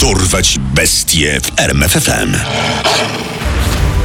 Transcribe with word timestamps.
Dorwać 0.00 0.58
bestie 0.74 1.40
w 1.40 1.60
RMFFM. 1.60 2.36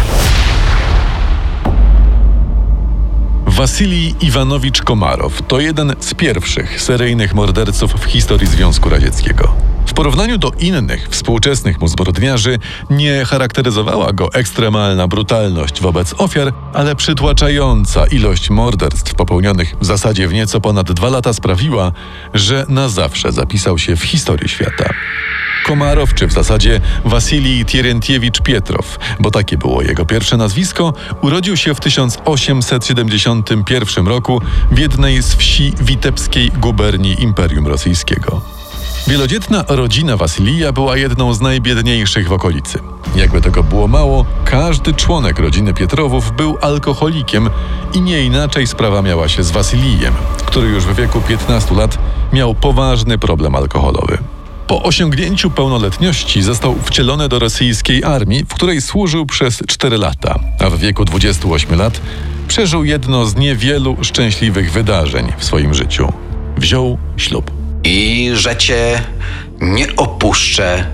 Wasilij 3.54 4.16
Iwanowicz 4.22 4.82
Komarow 4.82 5.42
to 5.48 5.60
jeden 5.60 5.96
z 6.00 6.14
pierwszych 6.14 6.82
seryjnych 6.82 7.34
morderców 7.34 7.94
w 7.94 8.04
historii 8.04 8.48
Związku 8.48 8.90
Radzieckiego. 8.90 9.56
W 9.86 9.94
porównaniu 9.94 10.38
do 10.38 10.52
innych 10.60 11.08
współczesnych 11.10 11.82
mu 11.82 11.88
zbrodniarzy 11.88 12.60
nie 12.90 13.26
charakteryzowała 13.26 14.14
go 14.14 14.34
ekstremalna 14.34 15.08
brutalność 15.08 15.82
wobec 15.82 16.14
ofiar, 16.18 16.54
ale 16.74 16.96
przytłaczająca 16.96 18.06
ilość 18.08 18.50
morderstw 18.50 19.16
popełnionych 19.16 19.76
w 19.82 19.86
zasadzie 19.86 20.28
w 20.28 20.34
nieco 20.34 20.62
ponad 20.62 20.92
dwa 20.92 21.10
lata 21.10 21.34
sprawiła, 21.34 21.92
że 22.34 22.66
na 22.70 22.90
zawsze 22.90 23.32
zapisał 23.32 23.78
się 23.78 23.96
w 23.96 24.04
historii 24.04 24.50
świata. 24.50 24.94
Komarow, 25.64 26.14
czy 26.14 26.28
w 26.28 26.34
zasadzie 26.34 26.82
Wasilij 27.06 27.66
Tierentiewicz 27.66 28.42
Pietrow, 28.42 29.00
bo 29.20 29.32
takie 29.32 29.58
było 29.58 29.82
jego 29.82 30.06
pierwsze 30.06 30.38
nazwisko, 30.38 30.94
urodził 31.22 31.58
się 31.58 31.76
w 31.76 31.80
1871 31.80 34.08
roku 34.08 34.42
w 34.72 34.78
jednej 34.78 35.24
z 35.24 35.36
wsi 35.36 35.74
witebskiej 35.82 36.52
guberni 36.52 37.22
Imperium 37.22 37.68
Rosyjskiego. 37.68 38.42
Wielodzietna 39.08 39.64
rodzina 39.68 40.18
Wasylija 40.18 40.72
była 40.72 40.98
jedną 40.98 41.34
z 41.34 41.42
najbiedniejszych 41.42 42.28
w 42.28 42.34
okolicy. 42.34 42.80
Jakby 43.16 43.42
tego 43.42 43.64
było 43.64 43.88
mało, 43.88 44.26
każdy 44.46 44.94
członek 44.94 45.40
rodziny 45.40 45.74
Pietrowów 45.74 46.36
był 46.36 46.58
alkoholikiem 46.62 47.50
i 47.94 48.02
nie 48.02 48.24
inaczej 48.24 48.68
sprawa 48.68 49.02
miała 49.02 49.30
się 49.30 49.44
z 49.44 49.52
Wasylijem, 49.52 50.14
który 50.46 50.68
już 50.68 50.86
w 50.86 50.96
wieku 50.96 51.22
15 51.22 51.76
lat 51.76 51.98
miał 52.34 52.56
poważny 52.56 53.18
problem 53.18 53.56
alkoholowy. 53.56 54.18
Po 54.68 54.84
osiągnięciu 54.84 55.50
pełnoletności 55.52 56.42
został 56.42 56.76
wcielony 56.86 57.30
do 57.30 57.40
rosyjskiej 57.40 58.04
armii, 58.04 58.46
w 58.46 58.54
której 58.54 58.82
służył 58.82 59.26
przez 59.26 59.64
4 59.68 59.98
lata, 59.98 60.40
a 60.60 60.70
w 60.70 60.80
wieku 60.80 61.06
28 61.06 61.80
lat 61.80 62.02
przeżył 62.48 62.84
jedno 62.84 63.26
z 63.26 63.36
niewielu 63.36 63.98
szczęśliwych 64.02 64.72
wydarzeń 64.72 65.34
w 65.38 65.44
swoim 65.44 65.74
życiu. 65.74 66.14
Wziął 66.58 66.98
ślub. 67.18 67.52
i 67.84 68.32
że 68.34 68.56
cię 68.56 69.02
nie 69.62 69.96
opuszczę 69.96 70.86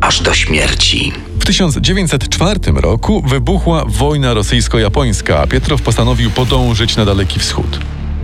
aż 0.00 0.22
do 0.22 0.34
śmierci. 0.34 1.12
W 1.38 1.44
1904 1.44 2.60
roku 2.74 3.22
wybuchła 3.26 3.84
wojna 3.86 4.34
rosyjsko-japońska, 4.34 5.38
a 5.42 5.46
Pietrow 5.46 5.82
postanowił 5.82 6.30
podążyć 6.30 6.96
na 6.96 7.04
Daleki 7.04 7.40
Wschód. 7.40 7.78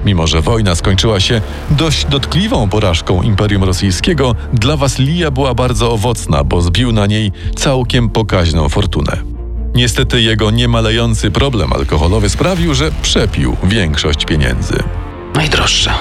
Mimo, 0.05 0.27
że 0.27 0.43
wojna 0.43 0.75
skończyła 0.75 1.21
się 1.21 1.41
dość 1.71 2.05
dotkliwą 2.05 2.69
porażką 2.69 3.23
Imperium 3.23 3.65
Rosyjskiego, 3.65 4.35
dla 4.53 4.77
Wasilija 4.77 5.31
była 5.31 5.55
bardzo 5.55 5.93
owocna, 5.93 6.45
bo 6.45 6.63
zbił 6.63 6.93
na 6.93 7.07
niej 7.07 7.33
całkiem 7.57 8.11
pokaźną 8.11 8.69
fortunę. 8.69 9.23
Niestety 9.75 10.23
jego 10.23 10.51
niemalejący 10.51 11.31
problem 11.31 11.73
alkoholowy 11.73 12.29
sprawił, 12.29 12.75
że 12.75 12.91
przepił 13.03 13.57
większość 13.65 14.25
pieniędzy. 14.25 14.83
Najdroższa. 15.35 15.95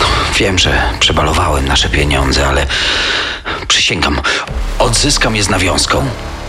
No, 0.00 0.06
Wiem, 0.38 0.58
że 0.58 0.82
przebalowałem 1.00 1.68
nasze 1.68 1.88
pieniądze, 1.88 2.46
ale 2.46 2.66
przysięgam, 3.68 4.20
odzyskam 4.78 5.36
je 5.36 5.42
z 5.42 5.48
nawiązką. 5.48 6.04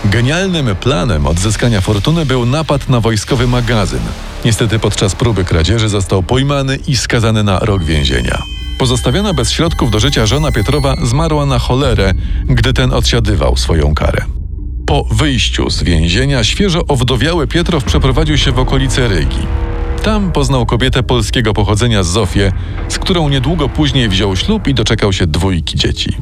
Genialnym 0.05 0.75
planem 0.75 1.27
odzyskania 1.27 1.81
fortuny 1.81 2.25
był 2.25 2.45
napad 2.45 2.89
na 2.89 2.99
wojskowy 2.99 3.47
magazyn. 3.47 3.99
Niestety 4.45 4.79
podczas 4.79 5.15
próby 5.15 5.43
kradzieży 5.45 5.89
został 5.89 6.23
pojmany 6.23 6.79
i 6.87 6.97
skazany 6.97 7.43
na 7.43 7.59
rok 7.59 7.83
więzienia. 7.83 8.43
Pozostawiona 8.77 9.33
bez 9.33 9.51
środków 9.51 9.91
do 9.91 9.99
życia 9.99 10.25
żona 10.25 10.51
Pietrowa 10.51 10.95
zmarła 11.03 11.45
na 11.45 11.59
cholerę, 11.59 12.13
gdy 12.45 12.73
ten 12.73 12.93
odsiadywał 12.93 13.57
swoją 13.57 13.95
karę. 13.95 14.25
Po 14.85 15.03
wyjściu 15.11 15.69
z 15.69 15.83
więzienia 15.83 16.43
świeżo 16.43 16.85
owdowiały 16.87 17.47
Pietrow 17.47 17.83
przeprowadził 17.83 18.37
się 18.37 18.51
w 18.51 18.59
okolice 18.59 19.07
Rygi. 19.07 19.47
Tam 20.03 20.31
poznał 20.31 20.65
kobietę 20.65 21.03
polskiego 21.03 21.53
pochodzenia 21.53 22.03
Zofię, 22.03 22.51
z 22.89 22.99
którą 22.99 23.29
niedługo 23.29 23.69
później 23.69 24.09
wziął 24.09 24.35
ślub 24.35 24.67
i 24.67 24.73
doczekał 24.73 25.13
się 25.13 25.27
dwójki 25.27 25.77
dzieci. 25.77 26.17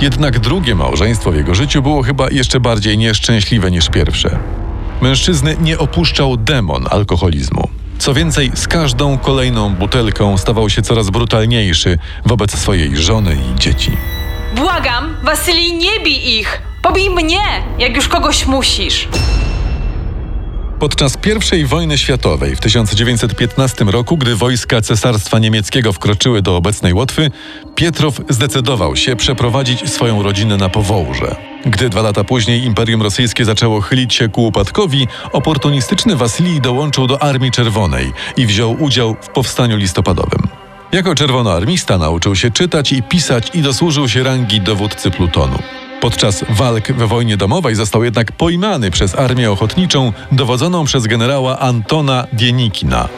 Jednak 0.00 0.38
drugie 0.38 0.74
małżeństwo 0.74 1.32
w 1.32 1.36
jego 1.36 1.54
życiu 1.54 1.82
było 1.82 2.02
chyba 2.02 2.30
jeszcze 2.30 2.60
bardziej 2.60 2.98
nieszczęśliwe 2.98 3.70
niż 3.70 3.88
pierwsze. 3.88 4.38
Mężczyzny 5.00 5.56
nie 5.60 5.78
opuszczał 5.78 6.36
demon 6.36 6.86
alkoholizmu. 6.90 7.68
Co 7.98 8.14
więcej, 8.14 8.50
z 8.54 8.68
każdą 8.68 9.18
kolejną 9.18 9.74
butelką 9.74 10.38
stawał 10.38 10.70
się 10.70 10.82
coraz 10.82 11.10
brutalniejszy 11.10 11.98
wobec 12.26 12.58
swojej 12.58 12.96
żony 12.96 13.36
i 13.52 13.58
dzieci. 13.58 13.92
Błagam, 14.56 15.16
Wasylij, 15.22 15.72
nie 15.72 16.00
bij 16.04 16.38
ich! 16.38 16.62
Pobij 16.82 17.10
mnie, 17.10 17.42
jak 17.78 17.96
już 17.96 18.08
kogoś 18.08 18.46
musisz. 18.46 19.08
Podczas 20.80 21.18
I 21.52 21.64
wojny 21.64 21.98
światowej 21.98 22.56
w 22.56 22.60
1915 22.60 23.84
roku, 23.84 24.16
gdy 24.16 24.36
wojska 24.36 24.80
Cesarstwa 24.80 25.38
Niemieckiego 25.38 25.92
wkroczyły 25.92 26.42
do 26.42 26.56
obecnej 26.56 26.94
Łotwy, 26.94 27.30
Pietrow 27.74 28.20
zdecydował 28.28 28.96
się 28.96 29.16
przeprowadzić 29.16 29.90
swoją 29.90 30.22
rodzinę 30.22 30.56
na 30.56 30.68
Powołże. 30.68 31.36
Gdy 31.66 31.88
dwa 31.88 32.02
lata 32.02 32.24
później 32.24 32.64
Imperium 32.64 33.02
Rosyjskie 33.02 33.44
zaczęło 33.44 33.80
chylić 33.80 34.14
się 34.14 34.28
ku 34.28 34.46
upadkowi, 34.46 35.06
oportunistyczny 35.32 36.16
Wasilij 36.16 36.60
dołączył 36.60 37.06
do 37.06 37.22
Armii 37.22 37.50
Czerwonej 37.50 38.12
i 38.36 38.46
wziął 38.46 38.82
udział 38.82 39.16
w 39.20 39.28
powstaniu 39.28 39.76
listopadowym. 39.76 40.42
Jako 40.92 41.14
czerwonoarmista 41.14 41.98
nauczył 41.98 42.36
się 42.36 42.50
czytać 42.50 42.92
i 42.92 43.02
pisać 43.02 43.50
i 43.54 43.62
dosłużył 43.62 44.08
się 44.08 44.22
rangi 44.22 44.60
dowódcy 44.60 45.10
plutonu. 45.10 45.58
Podczas 46.00 46.44
walk 46.48 46.92
we 46.92 47.06
wojnie 47.06 47.36
domowej 47.36 47.74
został 47.74 48.04
jednak 48.04 48.32
pojmany 48.32 48.90
przez 48.90 49.14
armię 49.14 49.50
ochotniczą 49.50 50.12
dowodzoną 50.32 50.84
przez 50.84 51.06
generała 51.06 51.58
Antona 51.58 52.26
Dienikina. 52.32 53.08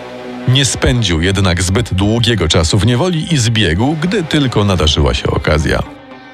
Nie 0.48 0.64
spędził 0.64 1.20
jednak 1.20 1.62
zbyt 1.62 1.94
długiego 1.94 2.48
czasu 2.48 2.78
w 2.78 2.86
niewoli 2.86 3.34
i 3.34 3.38
zbiegł, 3.38 3.96
gdy 4.00 4.22
tylko 4.22 4.64
nadarzyła 4.64 5.14
się 5.14 5.26
okazja. 5.26 5.82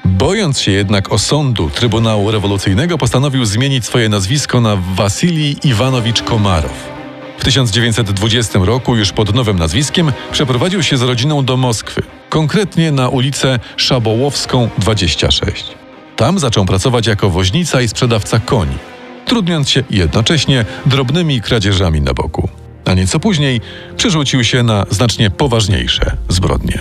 Bojąc 0.05 0.59
się 0.59 0.71
jednak 0.71 1.11
osądu 1.11 1.69
Trybunału 1.69 2.31
Rewolucyjnego, 2.31 2.97
postanowił 2.97 3.45
zmienić 3.45 3.85
swoje 3.85 4.09
nazwisko 4.09 4.61
na 4.61 4.77
Wasilij 4.95 5.55
Iwanowicz 5.63 6.21
Komarow. 6.21 6.89
W 7.37 7.43
1920 7.43 8.59
roku, 8.59 8.95
już 8.95 9.11
pod 9.11 9.35
nowym 9.35 9.59
nazwiskiem, 9.59 10.11
przeprowadził 10.31 10.83
się 10.83 10.97
z 10.97 11.01
rodziną 11.01 11.45
do 11.45 11.57
Moskwy, 11.57 12.01
konkretnie 12.29 12.91
na 12.91 13.09
ulicę 13.09 13.59
Szabołowską 13.77 14.69
26. 14.77 15.76
Tam 16.17 16.39
zaczął 16.39 16.65
pracować 16.65 17.07
jako 17.07 17.29
woźnica 17.29 17.81
i 17.81 17.87
sprzedawca 17.87 18.39
koni, 18.39 18.77
trudniąc 19.25 19.69
się 19.69 19.83
jednocześnie 19.89 20.65
drobnymi 20.85 21.41
kradzieżami 21.41 22.01
na 22.01 22.13
boku. 22.13 22.49
A 22.85 22.93
nieco 22.93 23.19
później 23.19 23.61
przerzucił 23.97 24.43
się 24.43 24.63
na 24.63 24.85
znacznie 24.89 25.29
poważniejsze 25.29 26.17
zbrodnie. 26.29 26.79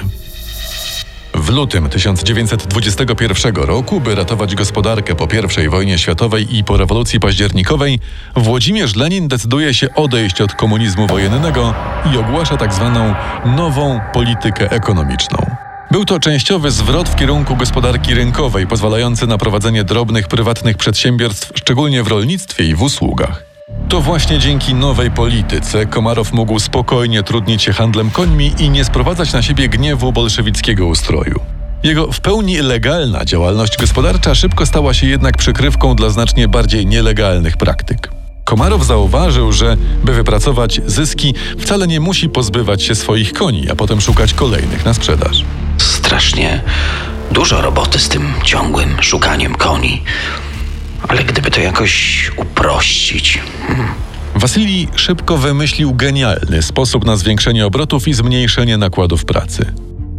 W 1.35 1.51
lutym 1.51 1.89
1921 1.89 3.57
roku, 3.57 4.01
by 4.01 4.15
ratować 4.15 4.55
gospodarkę 4.55 5.15
po 5.15 5.29
I 5.65 5.69
wojnie 5.69 5.99
światowej 5.99 6.57
i 6.57 6.65
po 6.65 6.77
rewolucji 6.77 7.21
październikowej, 7.21 8.01
Włodzimierz 8.37 8.97
Lenin 8.97 9.29
decyduje 9.29 9.75
się 9.75 9.95
odejść 9.95 10.41
od 10.41 10.55
komunizmu 10.55 11.07
wojennego 11.07 11.75
i 12.15 12.19
ogłasza 12.19 12.57
tzw. 12.57 13.15
nową 13.57 14.01
politykę 14.13 14.71
ekonomiczną. 14.71 15.66
Był 15.91 16.05
to 16.05 16.21
częściowy 16.21 16.71
zwrot 16.71 17.09
w 17.09 17.17
kierunku 17.17 17.57
gospodarki 17.57 18.15
rynkowej, 18.15 18.67
pozwalający 18.67 19.27
na 19.27 19.39
prowadzenie 19.39 19.85
drobnych 19.85 20.29
prywatnych 20.29 20.77
przedsiębiorstw, 20.77 21.53
szczególnie 21.55 22.03
w 22.03 22.07
rolnictwie 22.07 22.65
i 22.65 22.75
w 22.75 22.83
usługach. 22.83 23.45
To 23.89 24.01
właśnie 24.01 24.39
dzięki 24.39 24.75
nowej 24.75 25.11
polityce 25.11 25.87
Komarow 25.87 26.33
mógł 26.33 26.59
spokojnie 26.59 27.23
trudnić 27.23 27.63
się 27.63 27.73
handlem 27.73 28.11
końmi 28.11 28.53
i 28.59 28.71
nie 28.71 28.85
sprowadzać 28.85 29.33
na 29.33 29.43
siebie 29.43 29.69
gniewu 29.69 30.13
bolszewickiego 30.13 30.87
ustroju. 30.87 31.41
Jego 31.83 32.13
w 32.13 32.21
pełni 32.21 32.57
legalna 32.57 33.25
działalność 33.25 33.77
gospodarcza 33.77 34.35
szybko 34.35 34.67
stała 34.67 34.95
się 34.95 35.07
jednak 35.07 35.37
przykrywką 35.37 35.95
dla 35.95 36.11
znacznie 36.11 36.49
bardziej 36.49 36.87
nielegalnych 36.87 37.57
praktyk. 37.57 38.11
Komarow 38.45 38.85
zauważył, 38.85 39.53
że 39.53 39.77
by 40.05 40.13
wypracować 40.13 40.81
zyski, 40.87 41.35
wcale 41.59 41.87
nie 41.87 42.01
musi 42.01 42.29
pozbywać 42.29 42.83
się 42.83 42.95
swoich 42.95 43.33
koni, 43.33 43.71
a 43.71 43.77
potem 43.77 44.01
szukać 44.01 44.35
kolejnych 44.35 44.85
na 44.85 44.95
sprzedaż. 44.95 45.45
Strasznie 46.07 46.63
dużo 47.31 47.61
roboty 47.61 47.99
z 47.99 48.09
tym 48.09 48.33
ciągłym 48.45 49.03
szukaniem 49.03 49.55
koni. 49.55 50.03
Ale 51.09 51.25
gdyby 51.25 51.51
to 51.51 51.61
jakoś 51.61 52.31
uprościć. 52.37 53.41
Hmm. 53.67 53.89
Szybko 54.97 55.39
wymyślił 55.39 55.95
genialny 55.95 56.63
sposób 56.63 57.05
na 57.05 57.17
zwiększenie 57.17 57.67
obrotów 57.67 58.09
i 58.09 58.15
zmniejszenie 58.15 58.77
nakładów 58.77 59.25
pracy. 59.25 59.73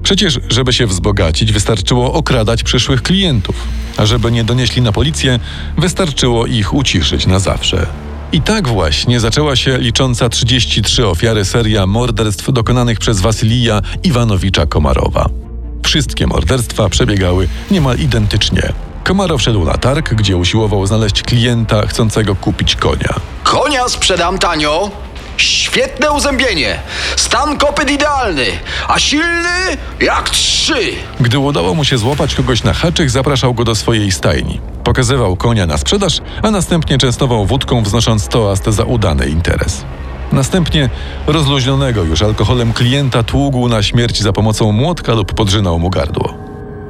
Przecież, 0.04 0.40
żeby 0.50 0.74
się 0.74 0.88
wzbogacić, 0.88 1.52
wystarczyło 1.52 2.14
okradać 2.14 2.64
przyszłych 2.64 3.02
klientów, 3.02 3.56
a 3.98 4.06
żeby 4.06 4.32
nie 4.32 4.44
donieśli 4.44 4.82
na 4.82 4.92
policję, 4.92 5.40
wystarczyło 5.78 6.46
ich 6.46 6.74
uciszyć 6.74 7.28
na 7.28 7.40
zawsze. 7.40 7.88
I 8.32 8.42
tak 8.42 8.68
właśnie 8.68 9.20
zaczęła 9.20 9.56
się 9.56 9.78
licząca 9.78 10.30
33 10.30 11.08
ofiary 11.08 11.46
seria 11.46 11.88
morderstw 11.88 12.52
dokonanych 12.52 13.00
przez 13.00 13.22
Wasylija 13.22 13.82
Iwanowicza 14.04 14.66
Komarowa. 14.66 15.47
Wszystkie 15.88 16.28
morderstwa 16.28 16.90
przebiegały 16.90 17.48
niemal 17.72 17.98
identycznie. 17.98 18.74
Komarow 19.04 19.42
szedł 19.42 19.66
na 19.66 19.74
targ, 19.74 20.14
gdzie 20.14 20.38
usiłował 20.38 20.88
znaleźć 20.88 21.22
klienta 21.22 21.88
chcącego 21.88 22.36
kupić 22.36 22.76
konia. 22.76 23.14
Konia 23.44 23.90
sprzedam 23.90 24.40
tanio. 24.40 24.92
Świetne 25.38 26.12
uzębienie. 26.12 26.80
Stan 27.16 27.58
kopyt 27.58 27.92
idealny, 27.92 28.46
a 28.88 29.00
silny 29.00 29.78
jak 30.00 30.30
trzy. 30.30 30.92
Gdy 31.20 31.40
udało 31.40 31.74
mu 31.74 31.84
się 31.84 31.98
złapać 31.98 32.36
kogoś 32.36 32.64
na 32.64 32.74
haczyk, 32.74 33.10
zapraszał 33.10 33.54
go 33.54 33.64
do 33.64 33.76
swojej 33.76 34.12
stajni. 34.12 34.60
Pokazywał 34.84 35.36
konia 35.36 35.66
na 35.66 35.78
sprzedaż, 35.78 36.22
a 36.44 36.52
następnie 36.52 36.98
częstował 36.98 37.46
wódką, 37.46 37.84
wznosząc 37.84 38.28
toast 38.28 38.66
za 38.66 38.84
udany 38.84 39.28
interes. 39.28 39.86
Następnie 40.32 40.90
rozluźnionego 41.28 42.04
już 42.04 42.22
alkoholem 42.22 42.74
klienta 42.74 43.24
tługł 43.24 43.68
na 43.68 43.84
śmierć 43.84 44.22
za 44.22 44.34
pomocą 44.34 44.72
młotka 44.72 45.14
lub 45.14 45.34
podrzynał 45.34 45.80
mu 45.80 45.90
gardło. 45.90 46.34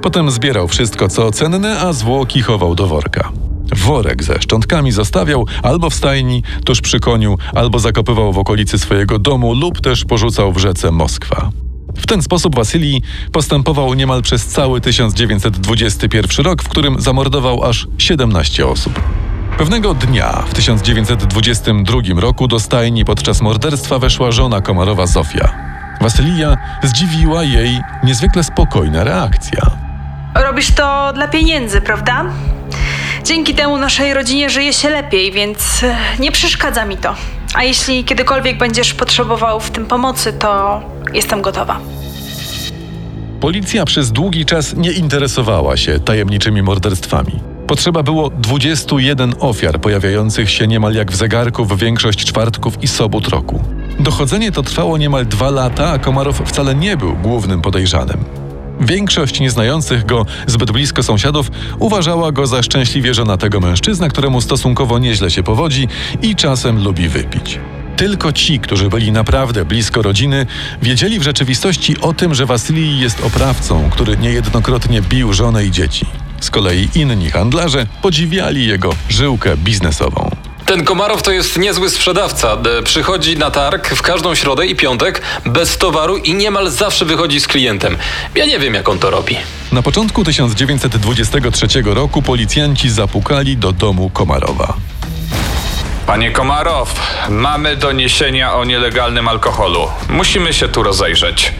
Potem 0.02 0.32
zbierał 0.32 0.68
wszystko, 0.68 1.08
co 1.08 1.32
cenne, 1.32 1.80
a 1.80 1.94
zwłoki 1.94 2.42
chował 2.42 2.76
do 2.76 2.88
worka. 2.88 3.32
Worek 3.76 4.24
ze 4.24 4.42
szczątkami 4.42 4.92
zostawiał 4.92 5.46
albo 5.64 5.90
w 5.90 5.94
stajni, 5.94 6.44
tuż 6.66 6.82
przy 6.82 7.00
koniu, 7.00 7.38
albo 7.56 7.80
zakopywał 7.80 8.34
w 8.34 8.38
okolicy 8.38 8.80
swojego 8.80 9.20
domu 9.20 9.54
lub 9.54 9.82
też 9.82 10.06
porzucał 10.06 10.54
w 10.54 10.58
rzece 10.58 10.92
Moskwa. 10.92 11.50
W 11.98 12.08
ten 12.08 12.22
sposób 12.22 12.56
Wasylii 12.56 13.02
postępował 13.32 13.94
niemal 13.94 14.22
przez 14.22 14.46
cały 14.46 14.82
1921 14.82 16.46
rok, 16.46 16.64
w 16.64 16.70
którym 16.70 17.02
zamordował 17.02 17.64
aż 17.64 17.88
17 17.98 18.68
osób. 18.68 19.02
Pewnego 19.58 19.94
dnia 19.94 20.44
w 20.48 20.54
1922 20.54 22.22
roku 22.22 22.48
do 22.48 22.60
stajni 22.60 23.06
podczas 23.06 23.42
morderstwa 23.42 24.00
weszła 24.00 24.32
żona 24.32 24.62
Komarowa 24.62 25.08
Zofia. 25.08 25.54
Wasylija 26.02 26.58
zdziwiła 26.84 27.44
jej 27.44 27.82
niezwykle 28.04 28.44
spokojna 28.44 29.04
reakcja. 29.04 29.62
Robisz 30.36 30.72
to 30.72 31.14
dla 31.14 31.28
pieniędzy, 31.28 31.82
prawda? 31.82 32.26
Dzięki 33.24 33.54
temu 33.54 33.78
naszej 33.78 34.14
rodzinie 34.14 34.50
żyje 34.50 34.74
się 34.74 34.90
lepiej, 34.90 35.32
więc 35.32 35.84
e, 35.84 35.96
nie 36.20 36.32
przeszkadza 36.32 36.86
mi 36.86 36.98
to. 36.98 37.16
A 37.54 37.64
jeśli 37.64 38.04
kiedykolwiek 38.04 38.58
będziesz 38.58 38.94
potrzebował 38.94 39.60
w 39.60 39.72
tym 39.72 39.86
pomocy, 39.86 40.34
to 40.34 40.82
jestem 41.14 41.42
gotowa. 41.42 41.80
Policja 43.40 43.86
przez 43.86 44.12
długi 44.12 44.46
czas 44.46 44.76
nie 44.76 44.92
interesowała 44.92 45.78
się 45.78 46.00
tajemniczymi 46.00 46.62
morderstwami. 46.62 47.57
Potrzeba 47.68 48.04
było 48.04 48.30
21 48.30 49.34
ofiar 49.40 49.82
pojawiających 49.82 50.50
się 50.50 50.68
niemal 50.68 50.94
jak 50.94 51.12
w 51.12 51.16
zegarku 51.16 51.66
w 51.66 51.80
większość 51.80 52.26
czwartków 52.26 52.84
i 52.84 52.88
sobot 52.88 53.28
roku. 53.28 53.64
Dochodzenie 54.00 54.52
to 54.52 54.64
trwało 54.64 54.98
niemal 54.98 55.26
dwa 55.26 55.50
lata, 55.50 55.92
a 55.92 56.00
Komarow 56.00 56.42
wcale 56.46 56.76
nie 56.76 56.98
był 56.98 57.16
głównym 57.16 57.62
podejrzanym. 57.62 58.24
Większość 58.80 59.40
nieznających 59.40 60.06
go 60.06 60.26
zbyt 60.48 60.72
blisko 60.72 61.04
sąsiadów 61.04 61.52
uważała 61.80 62.32
go 62.32 62.48
za 62.48 62.64
szczęśliwie 62.64 63.14
żonatego 63.14 63.60
mężczyznę, 63.60 64.10
któremu 64.10 64.42
stosunkowo 64.42 65.00
nieźle 65.00 65.32
się 65.32 65.44
powodzi 65.44 65.88
i 66.22 66.36
czasem 66.36 66.84
lubi 66.84 67.08
wypić. 67.08 67.60
Tylko 67.98 68.32
ci, 68.32 68.60
którzy 68.60 68.90
byli 68.90 69.12
naprawdę 69.12 69.66
blisko 69.66 70.02
rodziny, 70.02 70.46
wiedzieli 70.82 71.20
w 71.20 71.24
rzeczywistości 71.24 72.02
o 72.02 72.14
tym, 72.14 72.36
że 72.36 72.46
Wasylij 72.46 73.00
jest 73.00 73.26
oprawcą, 73.26 73.90
który 73.90 74.18
niejednokrotnie 74.18 75.02
bił 75.02 75.34
żonę 75.34 75.66
i 75.66 75.72
dzieci. 75.72 76.06
Z 76.42 76.50
kolei 76.50 76.90
inni 76.96 77.32
handlarze 77.32 77.86
podziwiali 78.02 78.68
jego 78.68 78.90
żyłkę 79.10 79.58
biznesową. 79.58 80.32
Ten 80.66 80.84
Komarow 80.86 81.24
to 81.24 81.32
jest 81.32 81.58
niezły 81.58 81.90
sprzedawca. 81.90 82.58
E, 82.80 82.84
Przychodzi 82.84 83.38
na 83.38 83.52
targ 83.52 83.88
w 83.90 84.02
każdą 84.02 84.36
środę 84.36 84.68
i 84.68 84.76
piątek 84.76 85.22
bez 85.46 85.78
towaru 85.78 86.18
i 86.18 86.34
niemal 86.34 86.70
zawsze 86.72 87.06
wychodzi 87.06 87.40
z 87.40 87.48
klientem. 87.48 87.98
Ja 88.36 88.46
nie 88.46 88.60
wiem, 88.60 88.74
jak 88.74 88.90
on 88.90 89.00
to 89.00 89.10
robi. 89.10 89.38
Na 89.72 89.82
początku 89.82 90.24
1923 90.24 91.68
roku 91.86 92.22
policjanci 92.22 92.90
zapukali 92.90 93.58
do 93.58 93.72
domu 93.72 94.10
Komarowa. 94.10 94.74
Panie 96.06 96.32
Komarow, 96.32 96.94
mamy 97.30 97.76
doniesienia 97.78 98.54
o 98.54 98.66
nielegalnym 98.66 99.28
alkoholu. 99.28 99.88
Musimy 100.10 100.54
się 100.54 100.68
tu 100.68 100.84
rozejrzeć. 100.84 101.54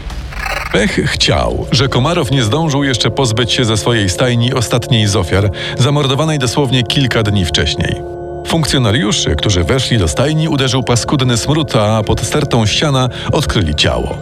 Pech 0.72 1.10
chciał, 1.10 1.66
że 1.72 1.88
Komarow 1.88 2.30
nie 2.30 2.42
zdążył 2.42 2.84
jeszcze 2.84 3.10
pozbyć 3.10 3.52
się 3.52 3.64
ze 3.64 3.76
swojej 3.76 4.08
stajni 4.08 4.54
ostatniej 4.54 5.06
z 5.06 5.16
ofiar, 5.16 5.50
zamordowanej 5.78 6.38
dosłownie 6.38 6.82
kilka 6.82 7.22
dni 7.22 7.44
wcześniej. 7.44 8.02
Funkcjonariuszy, 8.46 9.36
którzy 9.36 9.64
weszli 9.64 9.98
do 9.98 10.08
stajni, 10.08 10.48
uderzył 10.48 10.82
paskudny 10.82 11.36
smród, 11.36 11.76
a 11.76 12.02
pod 12.02 12.20
stertą 12.20 12.66
ściana 12.66 13.08
odkryli 13.32 13.74
ciało. 13.74 14.18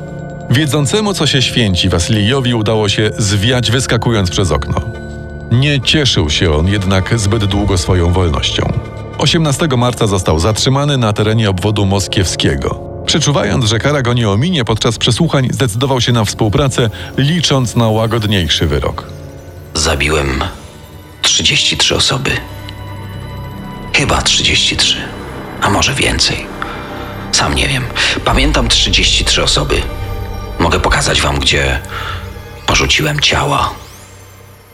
Wiedzącemu, 0.50 1.14
co 1.14 1.26
się 1.26 1.42
święci, 1.42 1.88
Wasylijowi 1.88 2.54
udało 2.54 2.88
się 2.88 3.10
zwiać, 3.18 3.70
wyskakując 3.70 4.30
przez 4.30 4.50
okno. 4.52 4.80
Nie 5.52 5.80
cieszył 5.80 6.30
się 6.30 6.52
on 6.52 6.68
jednak 6.68 7.18
zbyt 7.18 7.44
długo 7.44 7.78
swoją 7.78 8.12
wolnością. 8.12 8.72
18 9.18 9.68
marca 9.76 10.06
został 10.06 10.38
zatrzymany 10.38 10.98
na 10.98 11.12
terenie 11.12 11.50
obwodu 11.50 11.86
moskiewskiego. 11.86 12.85
Przeczuwając, 13.06 13.64
że 13.64 13.78
kara 13.78 14.02
go 14.02 14.12
nie 14.12 14.30
ominie, 14.30 14.64
podczas 14.64 14.98
przesłuchań 14.98 15.48
zdecydował 15.52 16.00
się 16.00 16.12
na 16.12 16.24
współpracę, 16.24 16.90
licząc 17.16 17.76
na 17.76 17.88
łagodniejszy 17.88 18.66
wyrok. 18.66 19.06
Zabiłem 19.74 20.44
33 21.22 21.96
osoby. 21.96 22.30
Chyba 23.92 24.22
33, 24.22 24.96
a 25.60 25.70
może 25.70 25.94
więcej. 25.94 26.46
Sam 27.32 27.54
nie 27.54 27.68
wiem. 27.68 27.84
Pamiętam 28.24 28.68
33 28.68 29.42
osoby. 29.42 29.82
Mogę 30.58 30.80
pokazać 30.80 31.22
wam, 31.22 31.38
gdzie 31.38 31.80
porzuciłem 32.66 33.20
ciała. 33.20 33.70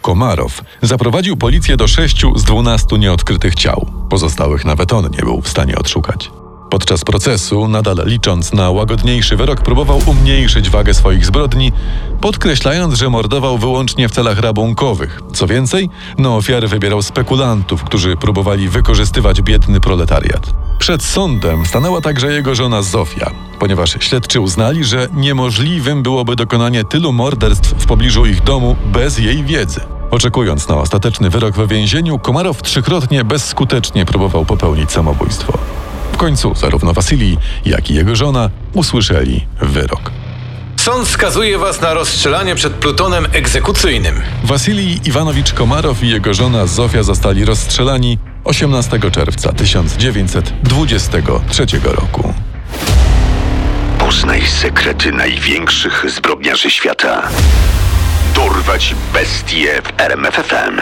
Komarow 0.02 0.61
zaprowadził 0.82 1.37
policję 1.37 1.76
do 1.76 1.88
sześciu 1.88 2.38
z 2.38 2.44
dwunastu 2.44 2.96
nieodkrytych 2.96 3.55
ciał. 3.55 3.87
Pozostałych 4.11 4.64
nawet 4.64 4.93
on 4.93 5.11
nie 5.11 5.19
był 5.19 5.40
w 5.40 5.49
stanie 5.49 5.76
odszukać. 5.78 6.30
Podczas 6.73 7.05
procesu, 7.05 7.69
nadal 7.69 7.97
licząc 8.05 8.52
na 8.52 8.71
łagodniejszy 8.71 9.37
wyrok, 9.37 9.61
próbował 9.61 10.00
umniejszyć 10.07 10.71
wagę 10.71 10.95
swoich 10.95 11.26
zbrodni, 11.26 11.73
podkreślając, 12.21 12.95
że 12.95 13.11
mordował 13.11 13.59
wyłącznie 13.59 14.09
w 14.09 14.12
celach 14.12 14.38
rabunkowych. 14.38 15.21
Co 15.33 15.47
więcej, 15.47 15.91
na 16.19 16.35
ofiary 16.37 16.69
wybierał 16.69 17.02
spekulantów, 17.02 17.85
którzy 17.85 18.17
próbowali 18.17 18.69
wykorzystywać 18.69 19.43
biedny 19.43 19.81
proletariat. 19.81 20.55
Przed 20.79 21.02
sądem 21.02 21.67
stanęła 21.67 22.00
także 22.00 22.33
jego 22.33 22.55
żona 22.55 22.83
Zofia, 22.83 23.31
ponieważ 23.59 23.97
śledczy 24.00 24.41
uznali, 24.41 24.85
że 24.85 25.09
niemożliwym 25.14 26.02
byłoby 26.02 26.37
dokonanie 26.37 26.85
tylu 26.85 27.12
morderstw 27.12 27.75
w 27.79 27.87
pobliżu 27.87 28.26
ich 28.26 28.43
domu 28.43 28.76
bez 28.93 29.19
jej 29.19 29.45
wiedzy. 29.45 29.81
Oczekując 30.11 30.69
na 30.69 30.76
ostateczny 30.76 31.31
wyrok 31.31 31.55
w 31.55 31.69
więzieniu, 31.69 32.19
Komarow 32.19 32.62
trzykrotnie 32.62 33.25
bezskutecznie 33.25 34.05
próbował 34.05 34.45
popełnić 34.45 34.91
samobójstwo. 34.91 35.59
W 36.12 36.16
końcu 36.16 36.54
zarówno 36.54 36.92
Wasylii, 36.92 37.38
jak 37.64 37.90
i 37.90 37.95
jego 37.95 38.16
żona 38.16 38.50
usłyszeli 38.75 39.47
wyrok. 39.61 40.11
Sąd 40.76 41.09
skazuje 41.09 41.59
was 41.59 41.81
na 41.81 41.95
rozstrzelanie 41.95 42.54
przed 42.54 42.73
plutonem 42.73 43.26
egzekucyjnym. 43.33 44.21
Wasylij 44.45 45.00
Iwanowicz 45.04 45.52
Komarow 45.52 46.02
i 46.02 46.09
jego 46.09 46.35
żona 46.35 46.66
Zofia 46.66 47.02
zostali 47.02 47.45
rozstrzelani 47.45 48.19
18 48.45 48.99
czerwca 49.11 49.52
1923 49.52 51.66
roku. 51.85 52.35
Poznaj 53.99 54.47
sekrety 54.47 55.12
największych 55.12 56.04
zbrodniarzy 56.09 56.71
świata. 56.71 57.28
Dorwać 58.35 58.95
bestie 59.12 59.83
w 59.83 60.00
RMFFM. 60.00 60.81